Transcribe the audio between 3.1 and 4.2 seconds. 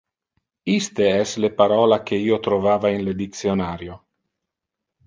le dictionario.